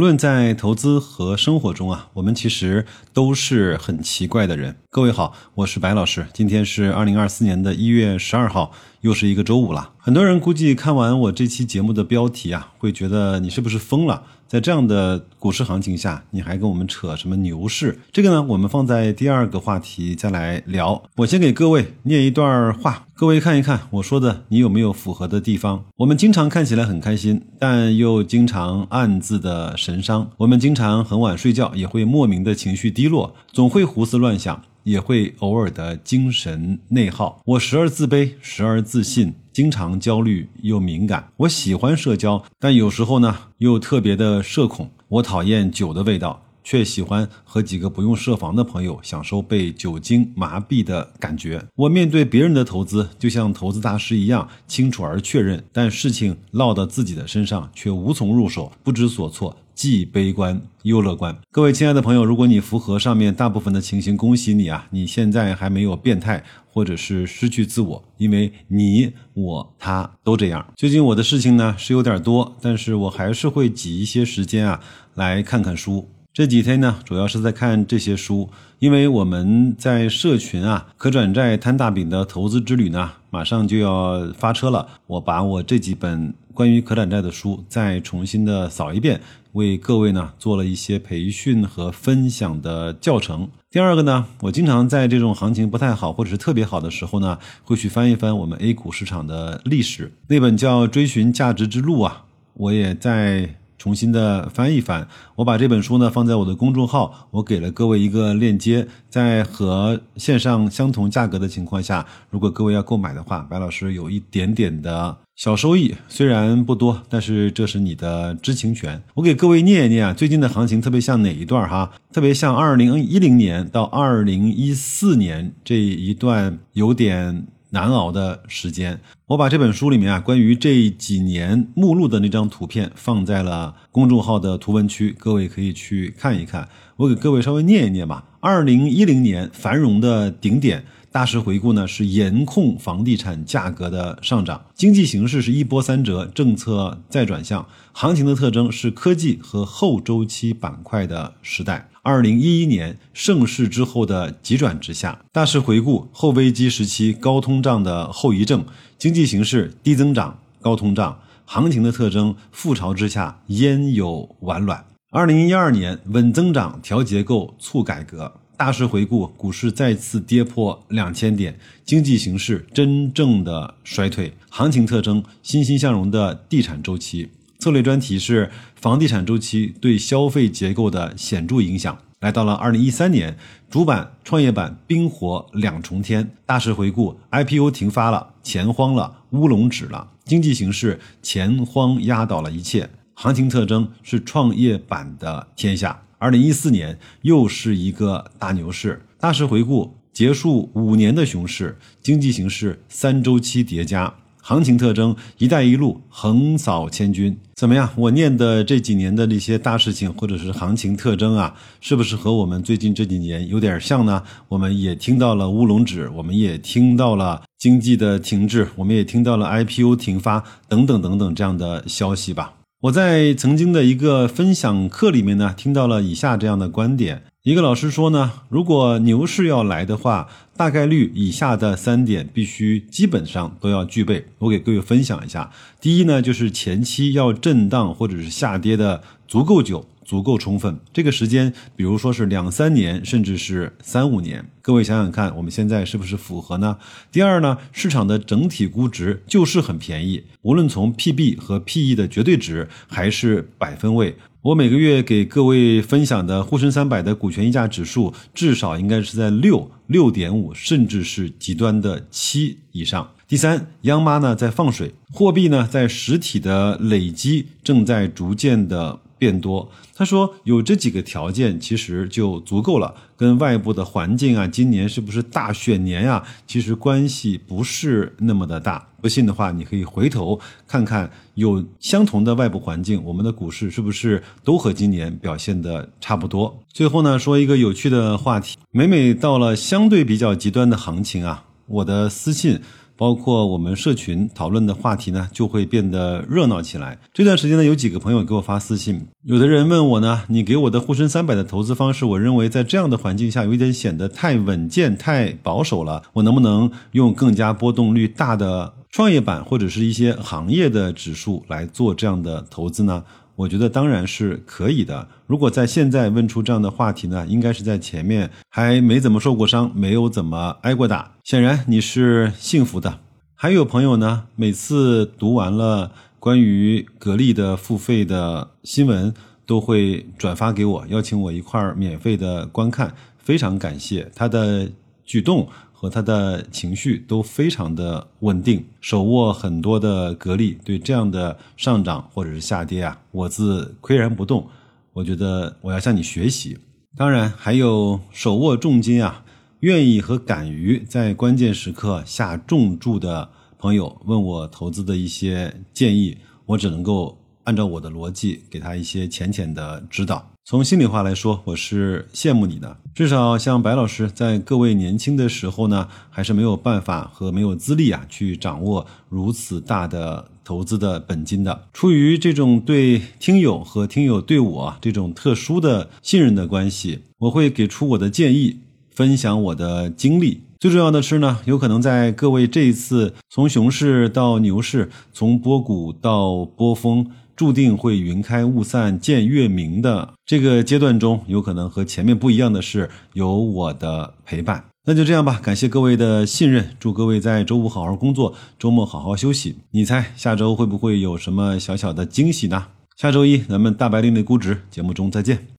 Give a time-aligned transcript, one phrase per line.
[0.00, 4.74] 无论在投资和生活中啊，我们其实都是很奇怪的人。
[4.92, 8.72] 各位好，我是白老师，今天是二零二四年的一月十二号，
[9.02, 9.90] 又是一个周五了。
[9.98, 14.24] 很多人估计看完我这期节目的标题啊，会觉得你是不是疯了？
[14.48, 18.00] 在这样的股市行情下，你还跟我们扯什么牛市？
[18.10, 21.00] 这个呢，我们放在第二个话题再来聊。
[21.18, 25.84] 我先给各位念一段话，各位看一看我说的，你有没有符合的地方？
[25.98, 30.28] 我们经常看起来很开心，但又经常暗自的神伤。
[30.38, 34.62] 我们经常很晚睡觉，也会莫名的情绪低落，总会胡思乱想。
[34.82, 41.28] 也会偶尔的精神内耗，我时而自卑，时而自信，经常焦虑又敏感。
[41.36, 44.90] 我喜欢社交，但有时候呢又特别的社恐。
[45.06, 46.42] 我讨厌酒的味道。
[46.70, 51.60] 却喜欢和几个不用设防的朋友享受被酒精麻痹的感觉。
[51.74, 61.36] 我面对别人的投资，就像投资大师一样清楚而确认，但事情落到自己的身上却无从入手，不知所措，既悲观又乐观。
[61.50, 64.86] 各位亲爱的朋友，如果你符合上面大部分的情形，恭喜你啊！
[64.90, 70.64] 你现在还没有变态或者是失去自我，因为你、我、他都这样。
[70.76, 74.80] 最近我的事情呢是有点多，但是我还是会挤一些时间啊
[75.16, 76.08] 来看看书。
[76.40, 84.88] 这几天呢，主要是在看这些书，因为我们在社群啊，可转债摊大饼的投资之旅呢，马上就要发车了。
[85.06, 89.20] 我把我这几本关于可转债的书再重新的扫一遍，
[89.52, 93.46] 为各位呢做了一些培训和分享的教程。
[93.70, 102.24] 第二个呢，我经常在这种行情不太好或者是特别好的时候呢，会去翻一翻我们 A 股市场的历史，那本叫《追寻价值之路》啊，
[102.54, 103.56] 我也在。
[103.80, 119.02] 重新的翻一翻，我把这本书呢放在我的公众号，我给了各位一个链接，在和线上相同价格的情况下，如果各位要购买的话，白老师有一点点的小收益，虽然不多，但是这是你的知情权。
[119.14, 121.90] 我给各位念一念啊，最近的行情特别像哪一段哈？
[122.12, 127.46] 特别像二零一零年到二零一四年这一段有点。
[127.70, 136.68] 难熬的时间，我把这本书里面啊关于这几年目录的那张图片放在了公众号的图文区，各位可以去看一看。
[136.96, 138.24] 我给各位稍微念一念吧。
[138.40, 151.88] 二零一零年繁荣的顶点，大势回顾呢是严控房地产价格的上涨，经济形势是一波三折，政策再转向，行情的特征是科技和后周期板块的时代。
[152.02, 158.64] 二零一一年盛世之后的急转直下，大势回顾后危机时期高通胀的后遗症，
[158.96, 164.84] 经济形势低增长高通胀，行情的特征覆巢之下焉有完卵？
[165.10, 177.30] 二零一二年稳增长调结构促改革，大势回顾股市再次跌破两千点，经济形势真正的衰退，行情特征欣欣向荣的地产周期。
[177.58, 181.96] 策略专题是房地产周期对消费结构的显著影响。
[182.20, 183.34] 来到了二零一三年，
[183.70, 186.30] 主板、创业板冰火两重天。
[186.44, 190.06] 大势回顾，IPO 停发了，钱荒了，乌龙指了。
[190.26, 192.90] 经济形势，钱荒压倒了一切。
[193.14, 196.02] 行情特征是创业板的天下。
[196.20, 199.00] 二零一四年又是一个大牛市。
[199.18, 204.12] 大势回顾，结束五年的熊市，经济形势三周期叠加。
[204.42, 207.88] 行情特征，一带一路横扫千军，怎么样？
[207.96, 214.22] 我念的这几年的那些大事情，或者是行情特征啊，是不是和我们最近这几年有点像呢？
[214.48, 222.52] 我们也听到了乌龙指，我们也听到了经济的停滞，我们也听到了 IPO 停发等等等等这样的消息吧。
[222.84, 227.24] 我在曾经的一个分享课里面呢，听到了以下这样的观点。
[227.42, 234.24] 一个老师说呢，如果牛市要来的话，大概率以下的三点必须基本上都要具备。
[234.38, 235.50] 我给各位分享一下。
[235.78, 239.86] 第一呢，就是前期要震荡或者是下跌的足够久。
[240.10, 244.44] 足够充分，这个时间，比如说是两三年，甚至是三五年。
[244.60, 246.76] 各位想想看，我们现在是不是符合呢？
[247.12, 254.16] 第二呢，市场的整体估值就是很便宜，无论从 PB 和 PE 的绝对值，还是百分位。
[254.42, 263.08] 我每个月给各位分享的沪深三百的股权溢价指数，至少应该是在六六点五，甚至是极端的七以上。
[263.28, 268.98] 第三，央妈呢在放水，货币呢在实体的累积正在逐渐的。
[269.20, 278.88] 变多，他说有这几个条件其实就足够了，跟外部的环境啊，今年是不是大选年呀，其实关系不是那么的大。
[279.02, 286.58] 不信的话，你可以回头看看，有相同的外部环境，我们的股市是不是都和今年表现的差不多？
[286.72, 292.58] 最后呢，说一个有趣的话题，每每到了相对比较极端的行情啊，我的私信。
[293.00, 296.98] 包括我们社群讨论的话题呢，就会变得热闹起来。
[297.14, 313.02] 这段时间呢，有几个朋友给我发私信，有的人问我呢，你给我的沪深三百的投资方式，我认为在这样的环境下有一点显得太稳健、太保守了，我能不能用更加波动率大的创业板或者是一些行业的指数来做这样的投资呢？
[313.40, 315.08] 我觉得当然是可以的。
[315.26, 321.12] 如果在现在问出这样的话题呢，应该是在前面还没怎么受过伤，没有怎么挨过打。
[321.24, 322.98] 显然你是幸福的。
[323.34, 329.14] 还有朋友呢，每次读完了关于格力的付费的新闻，
[329.46, 332.94] 都会转发给我，邀请我一块儿免费的观看。
[333.16, 334.70] 非常感谢他的
[335.04, 335.48] 举动。
[335.80, 344.46] 和他的情绪都非常的稳定，手握很多的格力，对这样的上涨或者是下跌啊，我自岿然不动。
[344.92, 346.58] 我觉得我要向你学习。
[346.98, 349.24] 当然，还有手握重金啊，
[349.60, 360.30] 愿意和敢于在关键时刻下重注的朋友，问我投资的一些建议，我只能够按照我的逻辑给他一些浅浅的指导。
[360.42, 362.78] 从心里话来说，我是羡慕你的。
[362.94, 371.66] 至少像白老师在各位年轻的时候呢，还是没有办法和没有资历啊，去掌握如此大的投资的本金的。
[371.72, 378.60] 出于这种对听友和听友对我这种特殊的信任的关系，我会给出我的建议，
[378.90, 380.42] 分享我的经历。
[380.58, 387.06] 最重要的是呢，有可能在各位这一次从熊市到牛市，从波谷到波峰。
[387.40, 394.62] 注定会云开雾散见月明的这个阶段中，有可能和前面不一样的是有我的陪伴。
[394.84, 399.56] 那就这样吧，感谢各位的信任，祝各位在周五好好工作，周末好好休息。
[399.70, 402.66] 你猜下周会不会有什么小小的惊喜呢？
[402.98, 405.48] 下周一咱们大白另类估值节目中再见。